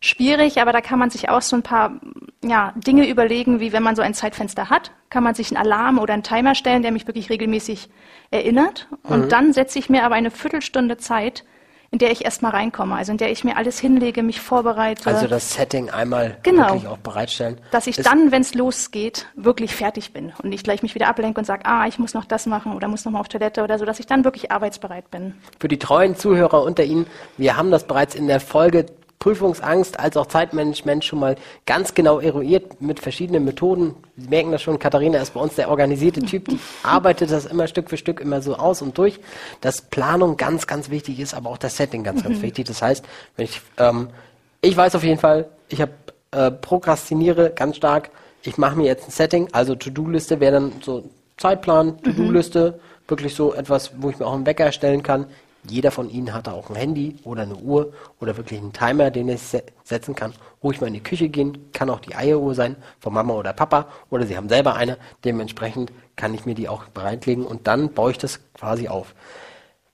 schwierig, 0.00 0.60
aber 0.60 0.72
da 0.72 0.80
kann 0.80 0.98
man 0.98 1.10
sich 1.10 1.28
auch 1.28 1.42
so 1.42 1.56
ein 1.56 1.62
paar 1.62 2.00
ja, 2.44 2.72
Dinge 2.76 3.08
überlegen, 3.08 3.60
wie 3.60 3.72
wenn 3.72 3.82
man 3.82 3.96
so 3.96 4.02
ein 4.02 4.14
Zeitfenster 4.14 4.70
hat, 4.70 4.92
kann 5.10 5.24
man 5.24 5.34
sich 5.34 5.48
einen 5.48 5.56
Alarm 5.56 5.98
oder 5.98 6.14
einen 6.14 6.22
Timer 6.22 6.54
stellen, 6.54 6.82
der 6.82 6.92
mich 6.92 7.06
wirklich 7.06 7.30
regelmäßig 7.30 7.88
erinnert. 8.30 8.88
Und 9.02 9.24
mhm. 9.24 9.28
dann 9.28 9.52
setze 9.52 9.78
ich 9.78 9.90
mir 9.90 10.04
aber 10.04 10.14
eine 10.14 10.30
Viertelstunde 10.30 10.98
Zeit, 10.98 11.44
in 11.90 11.98
der 11.98 12.10
ich 12.10 12.24
erstmal 12.24 12.52
reinkomme, 12.52 12.94
also 12.94 13.12
in 13.12 13.18
der 13.18 13.30
ich 13.30 13.44
mir 13.44 13.56
alles 13.56 13.78
hinlege, 13.78 14.22
mich 14.22 14.40
vorbereite. 14.40 15.06
Also 15.06 15.26
das 15.26 15.54
Setting 15.54 15.90
einmal 15.90 16.36
genau, 16.42 16.68
wirklich 16.68 16.88
auch 16.88 16.98
bereitstellen. 16.98 17.58
Dass 17.70 17.86
ich 17.86 17.96
dann, 17.96 18.32
wenn 18.32 18.42
es 18.42 18.54
losgeht, 18.54 19.26
wirklich 19.36 19.74
fertig 19.74 20.12
bin 20.12 20.32
und 20.42 20.50
nicht 20.50 20.64
gleich 20.64 20.82
mich 20.82 20.94
wieder 20.94 21.08
ablenke 21.08 21.38
und 21.38 21.44
sage, 21.44 21.64
ah, 21.64 21.86
ich 21.86 21.98
muss 21.98 22.14
noch 22.14 22.24
das 22.24 22.46
machen 22.46 22.74
oder 22.74 22.88
muss 22.88 23.04
noch 23.04 23.12
mal 23.12 23.20
auf 23.20 23.28
Toilette 23.28 23.62
oder 23.62 23.78
so, 23.78 23.84
dass 23.84 24.00
ich 24.00 24.06
dann 24.06 24.24
wirklich 24.24 24.50
arbeitsbereit 24.50 25.10
bin. 25.10 25.34
Für 25.58 25.68
die 25.68 25.78
treuen 25.78 26.16
Zuhörer 26.16 26.62
unter 26.62 26.84
Ihnen, 26.84 27.06
wir 27.36 27.56
haben 27.56 27.70
das 27.70 27.84
bereits 27.84 28.14
in 28.14 28.26
der 28.26 28.40
Folge 28.40 28.86
Prüfungsangst 29.18 29.98
als 29.98 30.16
auch 30.16 30.26
Zeitmanagement 30.26 31.04
schon 31.04 31.18
mal 31.18 31.36
ganz 31.64 31.94
genau 31.94 32.20
eruiert 32.20 32.80
mit 32.80 33.00
verschiedenen 33.00 33.44
Methoden. 33.44 33.94
Sie 34.16 34.28
merken 34.28 34.52
das 34.52 34.62
schon, 34.62 34.78
Katharina 34.78 35.18
ist 35.18 35.34
bei 35.34 35.40
uns 35.40 35.54
der 35.54 35.70
organisierte 35.70 36.20
Typ, 36.20 36.48
die 36.48 36.58
arbeitet 36.82 37.30
das 37.30 37.46
immer 37.46 37.66
Stück 37.66 37.88
für 37.90 37.96
Stück 37.96 38.20
immer 38.20 38.42
so 38.42 38.56
aus 38.56 38.82
und 38.82 38.96
durch. 38.98 39.18
Dass 39.60 39.80
Planung 39.80 40.36
ganz, 40.36 40.66
ganz 40.66 40.90
wichtig 40.90 41.18
ist, 41.18 41.34
aber 41.34 41.50
auch 41.50 41.58
das 41.58 41.76
Setting 41.76 42.04
ganz, 42.04 42.22
ganz 42.22 42.38
mhm. 42.38 42.42
wichtig. 42.42 42.66
Das 42.66 42.82
heißt, 42.82 43.04
wenn 43.36 43.44
ich, 43.44 43.62
ähm, 43.78 44.08
ich 44.60 44.76
weiß 44.76 44.94
auf 44.94 45.02
jeden 45.02 45.18
Fall, 45.18 45.48
ich 45.68 45.80
habe 45.80 45.92
äh, 46.32 46.50
prokrastiniere 46.50 47.50
ganz 47.50 47.76
stark. 47.76 48.10
Ich 48.42 48.58
mache 48.58 48.76
mir 48.76 48.86
jetzt 48.86 49.08
ein 49.08 49.10
Setting, 49.10 49.48
also 49.52 49.74
To-Do-Liste 49.74 50.38
wäre 50.40 50.52
dann 50.52 50.72
so 50.82 51.04
Zeitplan, 51.36 52.00
To-Do-Liste, 52.02 52.76
mhm. 52.76 53.10
wirklich 53.10 53.34
so 53.34 53.54
etwas, 53.54 53.92
wo 53.98 54.10
ich 54.10 54.18
mir 54.18 54.26
auch 54.26 54.34
einen 54.34 54.46
Wecker 54.46 54.64
erstellen 54.64 55.02
kann. 55.02 55.26
Jeder 55.68 55.90
von 55.90 56.10
Ihnen 56.10 56.32
hat 56.32 56.48
auch 56.48 56.70
ein 56.70 56.76
Handy 56.76 57.16
oder 57.24 57.42
eine 57.42 57.56
Uhr 57.56 57.92
oder 58.20 58.36
wirklich 58.36 58.60
einen 58.60 58.72
Timer, 58.72 59.10
den 59.10 59.28
ich 59.28 59.42
se 59.42 59.62
setzen 59.84 60.14
kann. 60.14 60.32
Ruhig 60.62 60.80
mal 60.80 60.88
in 60.88 60.94
die 60.94 61.02
Küche 61.02 61.28
gehen, 61.28 61.70
kann 61.72 61.90
auch 61.90 62.00
die 62.00 62.14
Eieruhr 62.14 62.54
sein 62.54 62.76
von 63.00 63.14
Mama 63.14 63.34
oder 63.34 63.52
Papa 63.52 63.86
oder 64.10 64.26
Sie 64.26 64.36
haben 64.36 64.48
selber 64.48 64.74
eine. 64.74 64.98
Dementsprechend 65.24 65.92
kann 66.16 66.34
ich 66.34 66.46
mir 66.46 66.54
die 66.54 66.68
auch 66.68 66.84
bereitlegen 66.84 67.46
und 67.46 67.66
dann 67.66 67.92
baue 67.92 68.10
ich 68.10 68.18
das 68.18 68.40
quasi 68.54 68.88
auf. 68.88 69.14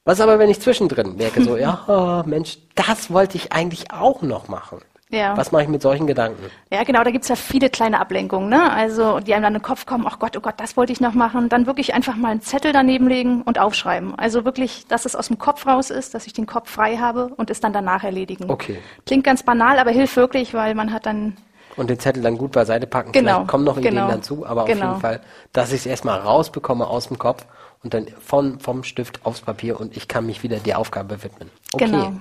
Was 0.04 0.20
aber, 0.20 0.38
wenn 0.38 0.50
ich 0.50 0.60
zwischendrin 0.60 1.16
merke, 1.16 1.44
so, 1.44 1.56
ja, 1.58 1.84
oh, 1.86 2.28
Mensch, 2.28 2.58
das 2.74 3.12
wollte 3.12 3.36
ich 3.36 3.52
eigentlich 3.52 3.92
auch 3.92 4.22
noch 4.22 4.48
machen. 4.48 4.78
Ja. 5.12 5.36
Was 5.36 5.52
mache 5.52 5.64
ich 5.64 5.68
mit 5.68 5.82
solchen 5.82 6.06
Gedanken? 6.06 6.50
Ja, 6.70 6.84
genau, 6.84 7.04
da 7.04 7.10
gibt's 7.10 7.28
ja 7.28 7.36
viele 7.36 7.68
kleine 7.68 8.00
Ablenkungen, 8.00 8.48
ne? 8.48 8.72
Also, 8.72 9.20
die 9.20 9.34
einem 9.34 9.42
dann 9.42 9.54
in 9.54 9.58
den 9.58 9.62
Kopf 9.62 9.84
kommen, 9.84 10.06
ach 10.08 10.18
Gott, 10.18 10.38
oh 10.38 10.40
Gott, 10.40 10.54
das 10.56 10.74
wollte 10.78 10.90
ich 10.90 11.02
noch 11.02 11.12
machen. 11.12 11.50
Dann 11.50 11.66
wirklich 11.66 11.92
einfach 11.92 12.16
mal 12.16 12.30
einen 12.30 12.40
Zettel 12.40 12.72
daneben 12.72 13.06
legen 13.08 13.42
und 13.42 13.58
aufschreiben. 13.58 14.14
Also 14.18 14.46
wirklich, 14.46 14.86
dass 14.86 15.04
es 15.04 15.14
aus 15.14 15.28
dem 15.28 15.38
Kopf 15.38 15.66
raus 15.66 15.90
ist, 15.90 16.14
dass 16.14 16.26
ich 16.26 16.32
den 16.32 16.46
Kopf 16.46 16.70
frei 16.70 16.96
habe 16.96 17.30
und 17.36 17.50
es 17.50 17.60
dann 17.60 17.74
danach 17.74 18.04
erledigen. 18.04 18.50
Okay. 18.50 18.78
Klingt 19.04 19.24
ganz 19.24 19.42
banal, 19.42 19.78
aber 19.78 19.90
hilft 19.90 20.16
wirklich, 20.16 20.54
weil 20.54 20.74
man 20.74 20.94
hat 20.94 21.04
dann. 21.04 21.36
Und 21.76 21.90
den 21.90 21.98
Zettel 21.98 22.22
dann 22.22 22.38
gut 22.38 22.52
beiseite 22.52 22.86
packen. 22.86 23.12
Genau. 23.12 23.34
Vielleicht 23.34 23.48
kommen 23.48 23.64
noch 23.64 23.76
Ideen 23.76 23.94
genau. 23.96 24.08
dazu, 24.08 24.46
aber 24.46 24.64
genau. 24.64 24.81
auf 24.81 24.88
jeden 24.92 25.00
Fall, 25.02 25.20
dass 25.52 25.72
ich 25.72 25.81
es 25.81 25.86
erstmal 25.86 26.20
rausbekomme 26.20 26.86
aus 26.86 27.08
dem 27.08 27.19
Kopf 27.19 27.44
und 27.82 27.92
dann 27.92 28.06
von, 28.19 28.60
vom 28.60 28.82
Stift 28.82 29.26
aufs 29.26 29.42
Papier 29.42 29.78
und 29.78 29.94
ich 29.94 30.08
kann 30.08 30.24
mich 30.24 30.42
wieder 30.42 30.56
der 30.56 30.78
Aufgabe 30.78 31.22
widmen. 31.22 31.50
Okay. 31.74 31.84
Genau. 31.84 32.12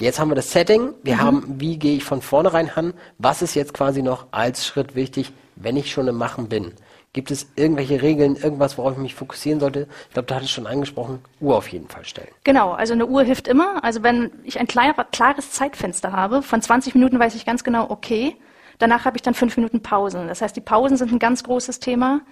Jetzt 0.00 0.18
haben 0.18 0.30
wir 0.30 0.34
das 0.34 0.50
Setting, 0.50 0.94
wir 1.02 1.16
mhm. 1.16 1.20
haben, 1.20 1.60
wie 1.60 1.78
gehe 1.78 1.96
ich 1.96 2.04
von 2.04 2.20
vornherein 2.20 2.70
an, 2.74 2.94
was 3.18 3.42
ist 3.42 3.54
jetzt 3.54 3.74
quasi 3.74 4.02
noch 4.02 4.26
als 4.32 4.66
Schritt 4.66 4.94
wichtig, 4.94 5.32
wenn 5.56 5.76
ich 5.76 5.92
schon 5.92 6.08
im 6.08 6.16
Machen 6.16 6.48
bin. 6.48 6.72
Gibt 7.12 7.30
es 7.30 7.46
irgendwelche 7.54 8.02
Regeln, 8.02 8.34
irgendwas, 8.34 8.76
worauf 8.76 8.94
ich 8.94 8.98
mich 8.98 9.14
fokussieren 9.14 9.60
sollte? 9.60 9.86
Ich 10.08 10.14
glaube, 10.14 10.26
du 10.26 10.34
hattest 10.34 10.50
schon 10.50 10.66
angesprochen, 10.66 11.20
Uhr 11.40 11.56
auf 11.56 11.68
jeden 11.68 11.88
Fall 11.88 12.04
stellen. 12.04 12.28
Genau, 12.42 12.72
also 12.72 12.92
eine 12.92 13.06
Uhr 13.06 13.22
hilft 13.22 13.46
immer. 13.46 13.84
Also 13.84 14.02
wenn 14.02 14.32
ich 14.42 14.58
ein 14.58 14.66
klarer, 14.66 15.04
klares 15.04 15.52
Zeitfenster 15.52 16.10
habe, 16.10 16.42
von 16.42 16.60
20 16.60 16.94
Minuten 16.94 17.20
weiß 17.20 17.36
ich 17.36 17.46
ganz 17.46 17.62
genau, 17.62 17.88
okay, 17.88 18.36
danach 18.78 19.04
habe 19.04 19.16
ich 19.16 19.22
dann 19.22 19.34
fünf 19.34 19.56
Minuten 19.56 19.80
Pausen. 19.80 20.26
Das 20.26 20.42
heißt, 20.42 20.56
die 20.56 20.60
Pausen 20.60 20.96
sind 20.96 21.12
ein 21.12 21.20
ganz 21.20 21.44
großes 21.44 21.78
Thema 21.78 22.22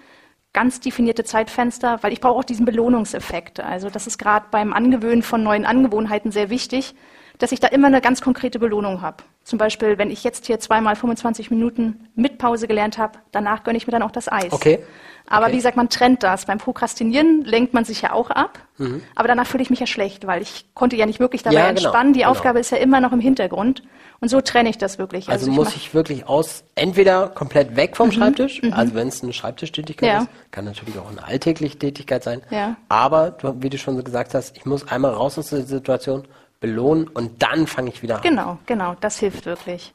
ganz 0.53 0.81
definierte 0.81 1.25
Zeitfenster, 1.25 2.03
weil 2.03 2.13
ich 2.13 2.21
brauche 2.21 2.39
auch 2.39 2.45
diesen 2.45 2.67
Belohnungseffekt. 2.67 3.61
Also 3.61 3.89
das 3.89 4.07
ist 4.07 4.19
gerade 4.19 4.47
beim 4.51 4.73
Angewöhnen 4.73 5.23
von 5.23 5.43
neuen 5.43 5.65
Angewohnheiten 5.65 6.31
sehr 6.31 6.51
wichtig, 6.51 6.95
dass 7.43 7.51
ich 7.51 7.59
da 7.59 7.67
immer 7.69 7.89
eine 7.89 8.01
ganz 8.01 8.21
konkrete 8.21 8.61
Belohnung 8.61 9.03
habe. 9.03 9.25
Zum 9.43 9.59
Beispiel, 9.59 9.99
wenn 9.99 10.11
ich 10.11 10.23
jetzt 10.23 10.47
hier 10.47 10.61
zweimal 10.61 10.95
25 10.95 11.51
Minuten 11.51 12.09
mit 12.15 12.39
Pause 12.39 12.69
gelernt 12.69 12.99
habe, 12.99 13.19
danach 13.33 13.65
gönne 13.65 13.77
ich 13.77 13.87
mir 13.89 13.91
dann 13.91 14.03
auch 14.03 14.13
das 14.13 14.31
Eis. 14.31 14.53
Okay. 14.53 14.79
Aber 15.27 15.47
okay. 15.47 15.53
wie 15.53 15.57
gesagt, 15.57 15.77
man 15.77 15.89
trennt 15.89 16.23
das. 16.23 16.47
Beim 16.47 16.59
Prokrastinieren 16.59 17.43
lenkt 17.45 17.75
man 17.75 17.85
sich 17.85 18.03
ja 18.03 18.13
auch 18.13 18.31
ab. 18.31 18.61
Mhm. 18.79 19.03
Aber 19.17 19.27
danach 19.27 19.47
fühle 19.47 19.63
ich 19.63 19.71
mich 19.71 19.81
ja 19.81 19.87
schlecht, 19.87 20.27
weil 20.27 20.43
ich 20.43 20.67
konnte 20.75 20.95
ja 20.95 21.07
nicht 21.07 21.19
wirklich 21.19 21.43
dabei 21.43 21.57
ja, 21.57 21.69
genau, 21.69 21.81
entspannen. 21.81 22.13
Die 22.13 22.21
genau. 22.21 22.31
Aufgabe 22.31 22.61
ist 22.61 22.71
ja 22.71 22.79
immer 22.79 23.01
noch 23.01 23.13
im 23.13 23.21
Hintergrund. 23.21 23.83
Und 24.21 24.29
so 24.29 24.41
trenne 24.41 24.71
ich 24.71 24.79
das 24.79 24.99
wirklich. 24.99 25.29
Also, 25.29 25.47
also 25.47 25.51
ich 25.51 25.57
muss 25.57 25.75
ich 25.75 25.95
wirklich 25.95 26.29
aus, 26.29 26.63
entweder 26.77 27.29
komplett 27.29 27.75
weg 27.75 27.97
vom 27.97 28.07
mhm. 28.07 28.13
Schreibtisch, 28.13 28.63
mhm. 28.63 28.73
also 28.73 28.95
wenn 28.95 29.09
es 29.09 29.21
eine 29.21 29.33
Schreibtischtätigkeit 29.33 30.09
ja. 30.09 30.19
ist, 30.21 30.29
kann 30.53 30.65
natürlich 30.65 30.97
auch 30.97 31.11
eine 31.11 31.25
alltägliche 31.25 31.77
Tätigkeit 31.77 32.23
sein. 32.23 32.41
Ja. 32.51 32.77
Aber, 32.89 33.37
wie 33.59 33.69
du 33.69 33.79
schon 33.79 33.97
so 33.97 34.05
gesagt 34.05 34.35
hast, 34.35 34.57
ich 34.57 34.65
muss 34.65 34.87
einmal 34.87 35.13
raus 35.13 35.39
aus 35.39 35.51
der 35.51 35.63
Situation, 35.63 36.29
belohnen 36.63 37.09
und 37.09 37.43
dann 37.43 37.67
fange 37.67 37.91
ich 37.91 38.03
wieder 38.03 38.17
an. 38.17 38.23
Genau, 38.23 38.59
genau, 38.65 38.97
das 39.01 39.19
hilft 39.19 39.45
wirklich. 39.45 39.93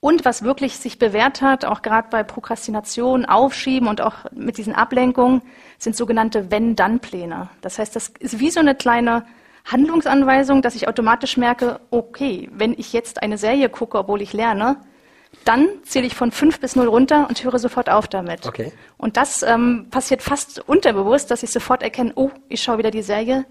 Und 0.00 0.24
was 0.24 0.42
wirklich 0.42 0.78
sich 0.78 0.98
bewährt 0.98 1.42
hat, 1.42 1.64
auch 1.64 1.82
gerade 1.82 2.08
bei 2.10 2.22
Prokrastination, 2.22 3.24
Aufschieben 3.26 3.88
und 3.88 4.00
auch 4.00 4.14
mit 4.32 4.56
diesen 4.56 4.74
Ablenkungen, 4.74 5.42
sind 5.78 5.96
sogenannte 5.96 6.50
Wenn-Dann-Pläne. 6.50 7.48
Das 7.60 7.78
heißt, 7.78 7.94
das 7.96 8.08
ist 8.18 8.38
wie 8.38 8.50
so 8.50 8.60
eine 8.60 8.74
kleine 8.74 9.24
Handlungsanweisung, 9.64 10.62
dass 10.62 10.74
ich 10.74 10.88
automatisch 10.88 11.36
merke, 11.36 11.80
okay, 11.90 12.50
wenn 12.52 12.72
ich 12.72 12.92
jetzt 12.92 13.22
eine 13.22 13.38
Serie 13.38 13.68
gucke, 13.68 13.98
obwohl 13.98 14.22
ich 14.22 14.32
lerne, 14.32 14.76
Dann 15.44 15.68
zähle 15.82 16.06
ich 16.06 16.14
von 16.14 16.30
5 16.30 16.60
bis 16.60 16.76
0 16.76 16.86
runter 16.86 17.26
und 17.28 17.42
höre 17.42 17.58
sofort 17.58 17.90
auf 17.90 18.08
damit. 18.08 18.46
Okay. 18.46 18.72
Und 18.96 19.16
das 19.16 19.42
ähm, 19.42 19.88
passiert 19.90 20.22
fast 20.22 20.60
unterbewusst, 20.68 21.30
dass 21.30 21.42
ich 21.42 21.50
sofort 21.50 21.82
erkenne, 21.82 22.12
oh, 22.14 22.30
ich 22.48 22.62
schaue 22.62 22.78
wieder 22.78 22.90
die 22.90 23.02
Serie. 23.02 23.44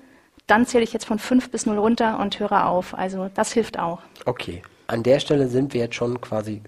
Dann 0.47 0.65
zähle 0.65 0.83
ich 0.83 0.93
jetzt 0.93 1.05
von 1.05 1.19
5 1.19 1.51
bis 1.51 1.65
0 1.65 1.77
runter 1.77 2.19
und 2.19 2.39
höre 2.39 2.67
auf. 2.67 2.93
Also 2.97 3.29
das 3.33 3.53
hilft 3.53 3.79
auch. 3.79 3.99
Okay. 4.25 4.61
An 4.87 5.03
der 5.03 5.19
Stelle 5.19 5.47
sind 5.47 5.73
wir 5.73 5.81
jetzt 5.81 5.95
schon 5.95 6.19
quasi 6.19 6.61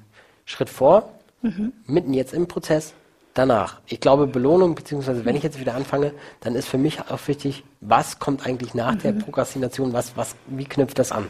Schritt 0.46 0.70
vor, 0.70 1.12
mhm. 1.42 1.74
mitten 1.86 2.14
jetzt 2.14 2.34
im 2.34 2.48
Prozess. 2.48 2.94
Danach, 3.34 3.82
ich 3.86 4.00
glaube, 4.00 4.28
Belohnung, 4.28 4.76
beziehungsweise 4.76 5.26
wenn 5.26 5.36
ich 5.36 5.44
jetzt 5.44 5.60
wieder 5.60 5.76
anfange, 5.76 6.14
dann 6.40 6.56
ist 6.56 6.70
für 6.70 6.78
mich 6.78 7.02
auch 7.02 7.28
wichtig, 7.28 7.66
was 7.82 8.20
kommt 8.20 8.46
eigentlich 8.46 8.74
nach 8.74 8.94
mhm. 8.94 9.00
der 9.00 9.12
Prokrastination, 9.12 9.92
was, 9.92 10.16
was, 10.16 10.38
wie 10.48 10.64
knüpft 10.64 10.98
das 10.98 11.12
an? 11.12 11.28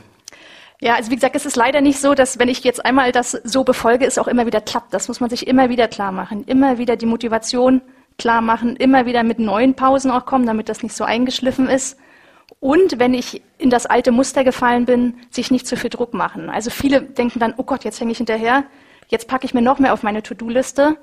Ja, 0.82 0.96
also 0.96 1.10
wie 1.10 1.16
gesagt, 1.16 1.36
es 1.36 1.48
ist 1.48 1.56
leider 1.56 1.82
nicht 1.82 2.00
so, 2.00 2.14
dass 2.14 2.38
wenn 2.38 2.50
ich 2.50 2.64
jetzt 2.64 2.86
einmal 2.86 3.12
das 3.12 3.32
so 3.32 3.64
befolge, 3.64 4.06
es 4.06 4.20
auch 4.20 4.28
immer 4.28 4.46
wieder 4.46 4.62
klappt. 4.62 4.94
Das 4.94 5.08
muss 5.08 5.20
man 5.20 5.32
sich 5.32 5.48
immer 5.48 5.70
wieder 5.70 5.88
klar 5.88 6.12
machen. 6.12 6.44
Immer 6.44 6.78
wieder 6.78 6.96
die 6.96 7.08
Motivation 7.08 7.82
klar 8.18 8.42
machen, 8.42 8.75
immer 8.75 9.06
wieder 9.06 9.24
mit 9.24 9.40
neuen 9.40 9.75
Pausen 9.75 10.12
auch 10.12 10.25
kommen, 10.25 10.46
damit 10.46 10.70
das 10.70 10.84
nicht 10.84 10.96
so 10.96 11.04
eingeschliffen 11.04 11.70
ist. 11.70 11.98
Und 12.60 13.00
wenn 13.00 13.14
ich 13.14 13.42
in 13.58 13.70
das 13.70 13.86
alte 13.86 14.12
Muster 14.12 14.44
gefallen 14.44 14.86
bin, 14.86 15.16
sich 15.30 15.52
nicht 15.52 15.68
zu 15.68 15.78
viel 15.78 15.90
Druck 15.90 16.14
machen. 16.14 16.50
Also 16.50 16.70
viele 16.70 17.02
denken 17.02 17.40
dann, 17.40 17.54
oh 17.58 17.64
Gott, 17.64 17.84
jetzt 17.84 18.00
hänge 18.00 18.12
ich 18.12 18.18
hinterher, 18.18 18.64
jetzt 19.08 19.28
packe 19.28 19.46
ich 19.46 19.54
mir 19.54 19.62
noch 19.62 19.80
mehr 19.80 19.94
auf 19.94 20.04
meine 20.04 20.24
To-Do-Liste. 20.24 20.98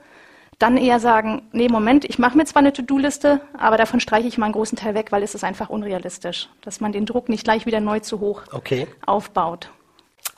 Dann 0.59 0.77
eher 0.77 1.01
sagen, 1.01 1.43
nee, 1.53 1.69
Moment, 1.69 2.05
ich 2.05 2.19
mache 2.19 2.37
mir 2.37 2.45
zwar 2.45 2.61
eine 2.61 2.73
To-Do-Liste, 2.73 3.41
aber 3.57 3.77
davon 3.77 4.01
streiche 4.01 4.29
ich 4.29 4.39
mal 4.39 4.47
einen 4.47 4.55
großen 4.55 4.77
Teil 4.77 4.95
weg, 4.95 5.11
weil 5.11 5.23
es 5.23 5.35
ist 5.35 5.45
einfach 5.45 5.71
unrealistisch, 5.71 6.49
dass 6.61 6.81
man 6.81 6.93
den 6.93 7.07
Druck 7.07 7.29
nicht 7.29 7.45
gleich 7.45 7.67
wieder 7.67 7.81
neu 7.81 8.01
zu 8.01 8.21
hoch 8.21 8.43
okay. 8.53 8.87
aufbaut. 9.07 9.71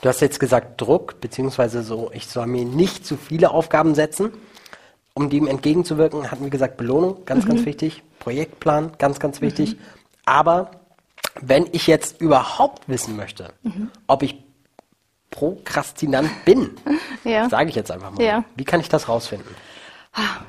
Du 0.01 0.09
hast 0.09 0.21
jetzt 0.21 0.41
gesagt 0.41 0.81
Druck, 0.81 1.21
beziehungsweise 1.21 1.83
so, 1.83 2.11
ich 2.13 2.27
soll 2.27 2.47
mir 2.47 2.65
nicht 2.65 3.07
zu 3.07 3.17
viele 3.17 3.51
Aufgaben 3.51 3.95
setzen. 3.95 4.33
Um 5.15 5.31
dem 5.31 5.47
entgegenzuwirken, 5.47 6.31
hatten 6.31 6.43
wir 6.43 6.51
gesagt 6.51 6.77
Belohnung, 6.77 7.25
ganz, 7.25 7.45
mhm. 7.45 7.51
ganz 7.51 7.67
wichtig. 7.67 8.03
Projektplan, 8.19 8.93
ganz, 8.99 9.21
ganz 9.21 9.41
wichtig. 9.41 9.77
Mhm. 9.77 9.81
Aber 10.27 10.71
wenn 11.41 11.69
ich 11.73 11.87
jetzt 11.87 12.21
überhaupt 12.21 12.89
wissen 12.89 13.17
möchte, 13.17 13.53
mhm. 13.63 13.91
ob 14.07 14.23
ich 14.23 14.43
prokrastinant 15.31 16.31
bin, 16.45 16.71
ja. 17.25 17.49
sage 17.49 17.69
ich 17.69 17.75
jetzt 17.75 17.91
einfach 17.91 18.13
mal, 18.13 18.23
ja. 18.23 18.45
wie 18.57 18.65
kann 18.65 18.81
ich 18.81 18.89
das 18.89 19.09
rausfinden? 19.09 19.55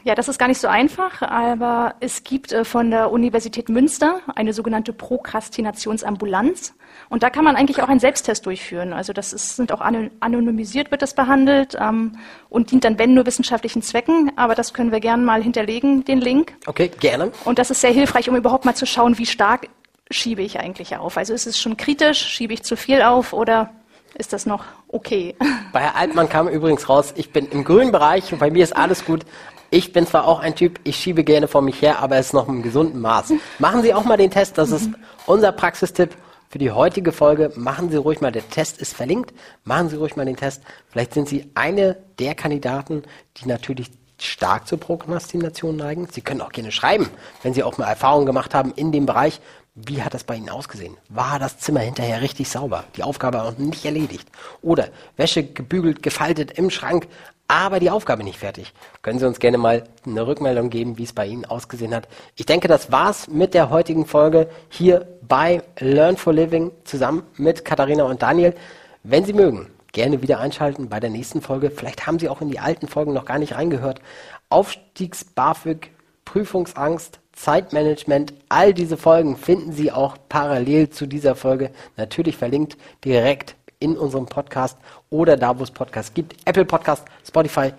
Ja, 0.03 0.13
das 0.13 0.27
ist 0.27 0.37
gar 0.37 0.47
nicht 0.47 0.61
so 0.61 0.67
einfach, 0.67 1.23
aber 1.23 1.95
es 1.99 2.23
gibt 2.23 2.51
äh, 2.51 2.63
von 2.63 2.91
der 2.91 3.09
Universität 3.09 3.67
Münster 3.67 4.19
eine 4.35 4.53
sogenannte 4.53 4.93
Prokrastinationsambulanz. 4.93 6.75
Und 7.09 7.23
da 7.23 7.31
kann 7.31 7.43
man 7.43 7.55
eigentlich 7.55 7.81
auch 7.81 7.89
einen 7.89 7.99
Selbsttest 7.99 8.45
durchführen. 8.45 8.93
Also 8.93 9.11
das 9.11 9.33
ist, 9.33 9.55
sind 9.55 9.71
auch 9.71 9.81
anonymisiert 9.81 10.91
wird 10.91 11.01
das 11.01 11.15
behandelt 11.15 11.75
ähm, 11.79 12.17
und 12.49 12.69
dient 12.69 12.83
dann, 12.83 12.99
wenn 12.99 13.15
nur 13.15 13.25
wissenschaftlichen 13.25 13.81
Zwecken. 13.81 14.31
Aber 14.35 14.53
das 14.53 14.73
können 14.73 14.91
wir 14.91 14.99
gerne 14.99 15.23
mal 15.23 15.41
hinterlegen, 15.41 16.05
den 16.05 16.21
Link. 16.21 16.53
Okay, 16.67 16.91
gerne. 16.99 17.31
Und 17.43 17.57
das 17.57 17.71
ist 17.71 17.81
sehr 17.81 17.91
hilfreich, 17.91 18.29
um 18.29 18.35
überhaupt 18.35 18.65
mal 18.65 18.75
zu 18.75 18.85
schauen, 18.85 19.17
wie 19.17 19.25
stark 19.25 19.67
schiebe 20.09 20.41
ich 20.41 20.59
eigentlich 20.59 20.95
auf. 20.97 21.17
Also 21.17 21.33
ist 21.33 21.47
es 21.47 21.59
schon 21.59 21.77
kritisch, 21.77 22.19
schiebe 22.19 22.53
ich 22.53 22.63
zu 22.63 22.75
viel 22.77 23.01
auf 23.01 23.33
oder 23.33 23.71
ist 24.17 24.33
das 24.33 24.45
noch 24.45 24.63
okay? 24.87 25.35
Bei 25.73 25.81
Herr 25.81 25.95
Altmann 25.95 26.29
kam 26.29 26.47
übrigens 26.47 26.87
raus, 26.89 27.13
ich 27.15 27.31
bin 27.31 27.47
im 27.47 27.63
grünen 27.63 27.91
Bereich 27.91 28.31
und 28.31 28.39
bei 28.39 28.49
mir 28.49 28.63
ist 28.63 28.75
alles 28.75 29.05
gut. 29.05 29.25
Ich 29.71 29.91
bin 29.91 30.07
zwar 30.07 30.25
auch 30.25 30.39
ein 30.39 30.55
Typ, 30.55 30.79
ich 30.83 30.95
schiebe 30.95 31.23
gerne 31.23 31.47
vor 31.47 31.61
mich 31.61 31.81
her, 31.81 31.99
aber 31.99 32.17
es 32.17 32.27
ist 32.27 32.33
noch 32.33 32.47
im 32.47 32.61
gesunden 32.61 33.01
Maß. 33.01 33.33
Machen 33.59 33.81
Sie 33.81 33.93
auch 33.93 34.05
mal 34.05 34.15
den 34.15 34.31
Test, 34.31 34.57
das 34.57 34.71
ist 34.71 34.89
unser 35.25 35.51
Praxistipp 35.51 36.15
für 36.49 36.59
die 36.59 36.71
heutige 36.71 37.11
Folge. 37.11 37.51
Machen 37.55 37.89
Sie 37.89 37.97
ruhig 37.97 38.21
mal, 38.21 38.31
der 38.31 38.47
Test 38.47 38.79
ist 38.79 38.93
verlinkt, 38.93 39.33
machen 39.63 39.89
Sie 39.89 39.97
ruhig 39.97 40.15
mal 40.15 40.25
den 40.25 40.37
Test. 40.37 40.61
Vielleicht 40.87 41.13
sind 41.13 41.27
Sie 41.27 41.49
eine 41.55 41.97
der 42.19 42.35
Kandidaten, 42.35 43.03
die 43.37 43.47
natürlich 43.47 43.91
stark 44.21 44.67
zur 44.67 44.79
Prokrastination 44.79 45.75
neigen. 45.75 46.07
Sie 46.09 46.21
können 46.21 46.41
auch 46.41 46.51
gerne 46.51 46.71
schreiben, 46.71 47.09
wenn 47.43 47.53
Sie 47.53 47.63
auch 47.63 47.77
mal 47.77 47.87
Erfahrungen 47.87 48.25
gemacht 48.25 48.53
haben 48.53 48.71
in 48.75 48.91
dem 48.91 49.05
Bereich. 49.05 49.41
Wie 49.77 50.01
hat 50.01 50.13
das 50.13 50.23
bei 50.23 50.35
Ihnen 50.35 50.49
ausgesehen? 50.49 50.95
War 51.09 51.37
das 51.37 51.57
Zimmer 51.57 51.81
hinterher 51.81 52.21
richtig 52.21 52.47
sauber? 52.47 52.85
Die 52.95 53.03
Aufgabe 53.03 53.43
auch 53.43 53.57
nicht 53.57 53.83
erledigt? 53.83 54.25
Oder 54.61 54.87
Wäsche 55.17 55.43
gebügelt, 55.43 56.01
gefaltet 56.01 56.57
im 56.57 56.69
Schrank, 56.69 57.09
aber 57.49 57.81
die 57.81 57.89
Aufgabe 57.89 58.23
nicht 58.23 58.39
fertig? 58.39 58.71
Können 59.01 59.19
Sie 59.19 59.27
uns 59.27 59.37
gerne 59.37 59.57
mal 59.57 59.83
eine 60.05 60.25
Rückmeldung 60.25 60.69
geben, 60.69 60.97
wie 60.97 61.03
es 61.03 61.11
bei 61.11 61.27
Ihnen 61.27 61.43
ausgesehen 61.43 61.93
hat? 61.93 62.07
Ich 62.37 62.45
denke, 62.45 62.69
das 62.69 62.89
war's 62.89 63.27
mit 63.27 63.53
der 63.53 63.69
heutigen 63.69 64.05
Folge 64.05 64.49
hier 64.69 65.05
bei 65.27 65.61
Learn 65.77 66.15
for 66.15 66.31
Living 66.31 66.71
zusammen 66.85 67.23
mit 67.35 67.65
Katharina 67.65 68.05
und 68.05 68.21
Daniel. 68.21 68.55
Wenn 69.03 69.25
Sie 69.25 69.33
mögen, 69.33 69.67
gerne 69.91 70.21
wieder 70.21 70.39
einschalten 70.39 70.87
bei 70.87 71.01
der 71.01 71.09
nächsten 71.09 71.41
Folge. 71.41 71.69
Vielleicht 71.69 72.07
haben 72.07 72.17
Sie 72.17 72.29
auch 72.29 72.39
in 72.39 72.49
die 72.49 72.59
alten 72.59 72.87
Folgen 72.87 73.11
noch 73.11 73.25
gar 73.25 73.39
nicht 73.39 73.55
reingehört. 73.55 73.99
Aufstiegs-BAföG, 74.47 75.89
Prüfungsangst, 76.25 77.19
Zeitmanagement, 77.33 78.33
all 78.49 78.73
diese 78.73 78.97
Folgen 78.97 79.37
finden 79.37 79.71
Sie 79.71 79.91
auch 79.91 80.17
parallel 80.29 80.89
zu 80.89 81.05
dieser 81.05 81.35
Folge 81.35 81.71
natürlich 81.97 82.37
verlinkt 82.37 82.77
direkt 83.03 83.55
in 83.79 83.97
unserem 83.97 84.25
Podcast 84.25 84.77
oder 85.09 85.37
da, 85.37 85.57
wo 85.59 85.63
es 85.63 85.71
Podcasts 85.71 86.13
gibt. 86.13 86.35
Apple 86.45 86.65
Podcast, 86.65 87.05
Spotify, 87.27 87.73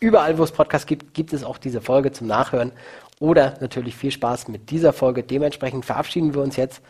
überall, 0.00 0.38
wo 0.38 0.44
es 0.44 0.52
Podcasts 0.52 0.86
gibt, 0.86 1.14
gibt 1.14 1.32
es 1.32 1.44
auch 1.44 1.58
diese 1.58 1.80
Folge 1.80 2.12
zum 2.12 2.26
Nachhören. 2.26 2.72
Oder 3.20 3.54
natürlich 3.60 3.96
viel 3.96 4.10
Spaß 4.10 4.48
mit 4.48 4.70
dieser 4.70 4.92
Folge. 4.92 5.22
Dementsprechend 5.22 5.84
verabschieden 5.84 6.34
wir 6.34 6.42
uns 6.42 6.56
jetzt. 6.56 6.82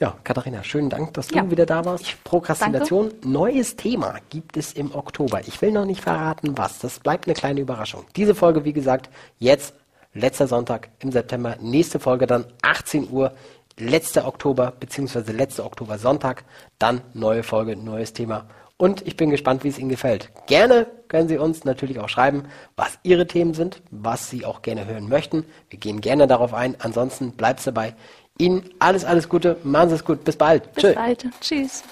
Ja, 0.00 0.16
Katharina, 0.24 0.64
schönen 0.64 0.90
Dank, 0.90 1.14
dass 1.14 1.28
du 1.28 1.36
ja. 1.36 1.50
wieder 1.50 1.66
da 1.66 1.84
warst. 1.84 2.24
Prokrastination, 2.24 3.10
Danke. 3.10 3.28
neues 3.28 3.76
Thema 3.76 4.16
gibt 4.30 4.56
es 4.56 4.72
im 4.72 4.94
Oktober. 4.94 5.40
Ich 5.46 5.60
will 5.62 5.70
noch 5.70 5.84
nicht 5.84 6.00
verraten, 6.00 6.58
was. 6.58 6.80
Das 6.80 6.98
bleibt 6.98 7.26
eine 7.26 7.34
kleine 7.34 7.60
Überraschung. 7.60 8.04
Diese 8.16 8.34
Folge, 8.34 8.64
wie 8.64 8.72
gesagt, 8.72 9.10
jetzt 9.38 9.74
letzter 10.14 10.46
Sonntag 10.46 10.90
im 11.00 11.12
September. 11.12 11.56
Nächste 11.60 12.00
Folge 12.00 12.26
dann 12.26 12.46
18 12.62 13.10
Uhr, 13.10 13.32
letzter 13.78 14.26
Oktober, 14.26 14.72
beziehungsweise 14.78 15.32
letzter 15.32 15.64
Oktober 15.64 15.98
Sonntag. 15.98 16.44
Dann 16.78 17.02
neue 17.14 17.42
Folge, 17.42 17.76
neues 17.76 18.12
Thema. 18.12 18.46
Und 18.76 19.06
ich 19.06 19.16
bin 19.16 19.30
gespannt, 19.30 19.62
wie 19.62 19.68
es 19.68 19.78
Ihnen 19.78 19.90
gefällt. 19.90 20.30
Gerne 20.46 20.86
können 21.06 21.28
Sie 21.28 21.38
uns 21.38 21.64
natürlich 21.64 22.00
auch 22.00 22.08
schreiben, 22.08 22.44
was 22.74 22.98
Ihre 23.04 23.26
Themen 23.26 23.54
sind, 23.54 23.80
was 23.90 24.28
Sie 24.28 24.44
auch 24.44 24.60
gerne 24.62 24.86
hören 24.86 25.08
möchten. 25.08 25.44
Wir 25.70 25.78
gehen 25.78 26.00
gerne 26.00 26.26
darauf 26.26 26.52
ein. 26.52 26.74
Ansonsten 26.80 27.32
bleibt 27.32 27.60
es 27.60 27.66
dabei. 27.66 27.94
Ihnen 28.38 28.70
alles, 28.80 29.04
alles 29.04 29.28
Gute. 29.28 29.56
Machen 29.62 29.90
Sie 29.90 29.94
es 29.94 30.04
gut. 30.04 30.24
Bis 30.24 30.36
bald. 30.36 30.72
Bis 30.72 30.82
Tschö. 30.82 30.94
bald. 30.94 31.26
Tschüss. 31.40 31.84